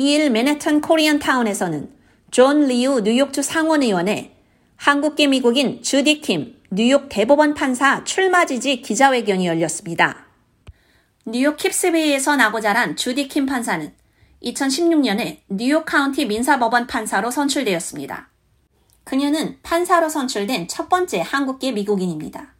2일 0.00 0.30
맨해튼 0.30 0.80
코리안타운에서는 0.80 1.90
존 2.30 2.68
리우 2.68 3.02
뉴욕주 3.02 3.42
상원의원의 3.42 4.34
한국계 4.76 5.26
미국인 5.26 5.82
주디 5.82 6.22
킴 6.22 6.56
뉴욕 6.70 7.10
대법원 7.10 7.52
판사 7.52 8.02
출마 8.04 8.46
지지 8.46 8.80
기자회견이 8.80 9.46
열렸습니다. 9.46 10.24
뉴욕 11.26 11.58
킵스베이에서 11.58 12.36
나고 12.36 12.62
자란 12.62 12.96
주디 12.96 13.28
킴 13.28 13.44
판사는 13.44 13.92
2016년에 14.42 15.40
뉴욕 15.50 15.84
카운티 15.84 16.24
민사법원 16.24 16.86
판사로 16.86 17.30
선출되었습니다. 17.30 18.30
그녀는 19.04 19.58
판사로 19.62 20.08
선출된 20.08 20.68
첫 20.68 20.88
번째 20.88 21.20
한국계 21.20 21.72
미국인입니다. 21.72 22.54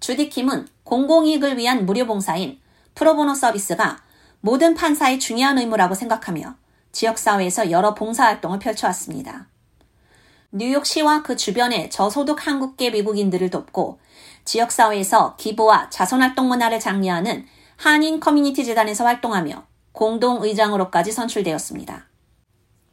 주디 0.00 0.30
킴은 0.30 0.66
공공이익을 0.84 1.58
위한 1.58 1.84
무료 1.84 2.06
봉사인 2.06 2.58
프로보노 2.94 3.34
서비스가 3.34 4.02
모든 4.44 4.74
판사의 4.74 5.20
중요한 5.20 5.56
의무라고 5.56 5.94
생각하며 5.94 6.56
지역사회에서 6.90 7.70
여러 7.70 7.94
봉사활동을 7.94 8.58
펼쳐왔습니다. 8.58 9.46
뉴욕시와 10.50 11.22
그 11.22 11.36
주변의 11.36 11.90
저소득 11.90 12.44
한국계 12.44 12.90
미국인들을 12.90 13.50
돕고 13.50 14.00
지역사회에서 14.44 15.36
기부와 15.36 15.90
자선활동 15.90 16.48
문화를 16.48 16.80
장려하는 16.80 17.46
한인 17.76 18.18
커뮤니티 18.18 18.64
재단에서 18.64 19.04
활동하며 19.04 19.64
공동의장으로까지 19.92 21.12
선출되었습니다. 21.12 22.08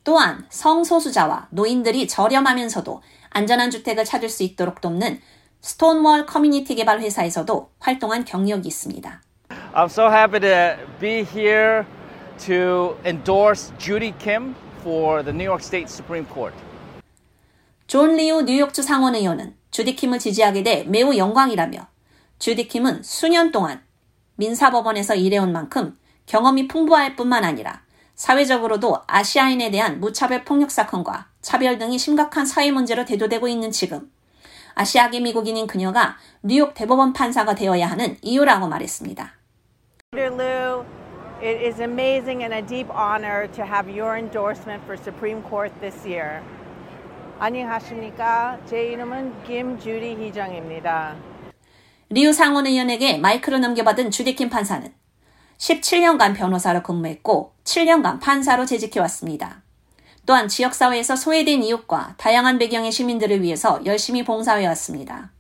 또한 0.04 0.46
성소수자와 0.50 1.48
노인들이 1.50 2.08
저렴하면서도 2.08 3.02
안전한 3.32 3.72
주택을 3.72 4.06
찾을 4.06 4.30
수 4.30 4.44
있도록 4.44 4.82
돕는 4.82 5.20
스톤월 5.62 6.28
커뮤니티 6.28 6.76
개발 6.76 7.02
회사에서도 7.02 7.72
활동한 7.80 8.24
경력이 8.24 8.68
있습니다. 8.68 9.22
I'm 9.72 9.88
so 9.88 10.10
happy 10.10 10.40
to 10.40 10.80
be 11.00 11.24
here 11.24 11.86
to 12.46 12.98
endorse 13.06 13.72
Judy 13.78 14.16
Kim 14.18 14.56
for 14.82 15.22
the 15.22 15.32
New 15.32 15.44
York 15.44 15.62
State 15.62 15.88
Supreme 15.88 16.26
Court. 16.26 16.56
존 17.86 18.16
리우 18.16 18.42
뉴욕주 18.42 18.82
상원의원은 18.82 19.56
주디 19.70 19.96
킴을 19.96 20.18
지지하게 20.18 20.64
돼 20.64 20.84
매우 20.86 21.16
영광이라며 21.16 21.88
주디 22.40 22.68
킴은 22.68 23.04
수년 23.04 23.52
동안 23.52 23.82
민사법원에서 24.38 25.14
일해온 25.14 25.52
만큼 25.52 26.00
경험이 26.26 26.68
풍부할 26.68 27.16
뿐만 27.16 27.44
아니라 27.44 27.84
사회적으로도 28.16 29.04
아시아인에 29.06 29.70
대한 29.70 30.00
무차별 30.00 30.46
폭력 30.46 30.72
사건과 30.72 31.28
차별 31.42 31.78
등이 31.78 32.00
심각한 32.00 32.48
사회 32.48 32.72
문제로 32.72 33.06
대두되고 33.06 33.48
있는 33.48 33.70
지금 33.70 34.12
아시아계 34.74 35.20
미국인인 35.20 35.68
그녀가 35.68 36.18
뉴욕 36.42 36.74
대법원 36.74 37.14
판사가 37.14 37.54
되어야 37.54 37.88
하는 37.88 38.18
이유라고 38.24 38.68
말했습니다. 38.68 39.39
Lou, 40.40 40.86
it 41.42 41.62
is 41.62 41.80
amazing 41.80 42.44
and 42.44 42.54
a 42.54 42.62
deep 42.62 42.90
honor 42.90 43.48
to 43.56 43.64
have 43.64 43.90
your 43.90 44.18
endorsement 44.18 44.84
for 44.86 44.98
Supreme 44.98 45.42
Court 45.44 45.72
this 45.82 46.06
year. 46.06 46.42
안녕하십니까? 47.40 48.60
제 48.66 48.88
이름은 48.88 49.44
김주리 49.44 50.16
희정입니다. 50.18 51.16
리우 52.10 52.34
상원 52.34 52.66
의원에게 52.68 53.18
마이크를 53.18 53.62
넘겨받은 53.62 54.12
주디킴 54.12 54.50
판사는 54.50 54.92
17년간 55.58 56.36
변호사로 56.36 56.84
근무했고 56.84 57.54
7년간 57.64 58.20
판사로 58.20 58.66
재직해왔습니다. 58.66 59.62
또한 60.26 60.48
지역사회에서 60.48 61.16
소외된 61.16 61.64
이웃과 61.64 62.16
다양한 62.18 62.58
배경의 62.58 62.92
시민들을 62.92 63.42
위해서 63.42 63.80
열심히 63.86 64.24
봉사해왔습니다. 64.24 65.32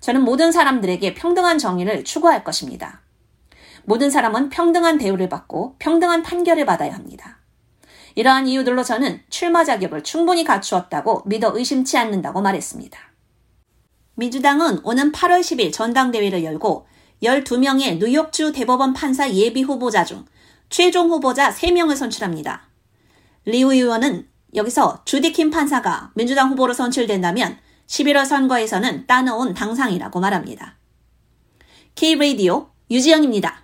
저는 0.00 0.22
모든 0.22 0.52
사람들에게 0.52 1.14
평등한 1.14 1.58
정의를 1.58 2.04
추구할 2.04 2.44
것입니다. 2.44 3.00
모든 3.84 4.10
사람은 4.10 4.48
평등한 4.48 4.98
대우를 4.98 5.28
받고 5.28 5.76
평등한 5.78 6.22
판결을 6.22 6.64
받아야 6.66 6.94
합니다. 6.94 7.38
이러한 8.14 8.46
이유들로 8.46 8.82
저는 8.82 9.22
출마 9.30 9.64
자격을 9.64 10.02
충분히 10.02 10.44
갖추었다고 10.44 11.22
믿어 11.26 11.52
의심치 11.56 11.96
않는다고 11.96 12.42
말했습니다. 12.42 12.98
민주당은 14.14 14.80
오는 14.84 15.12
8월 15.12 15.40
10일 15.40 15.72
전당대회를 15.72 16.44
열고 16.44 16.86
12명의 17.22 17.98
뉴욕주 17.98 18.52
대법원 18.52 18.92
판사 18.92 19.30
예비 19.30 19.62
후보자 19.62 20.04
중 20.04 20.24
최종 20.68 21.10
후보자 21.10 21.50
3명을 21.50 21.96
선출합니다. 21.96 22.68
리우 23.44 23.72
의원은 23.72 24.28
여기서 24.54 25.02
주디 25.04 25.32
킴 25.32 25.50
판사가 25.50 26.12
민주당 26.14 26.50
후보로 26.50 26.74
선출된다면 26.74 27.58
11월 27.86 28.26
선거에서는 28.26 29.06
따놓은 29.06 29.54
당상이라고 29.54 30.20
말합니다. 30.20 30.76
K-Radio 31.94 32.70
유지영입니다. 32.90 33.62